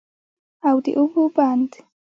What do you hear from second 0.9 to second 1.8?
اوبو بند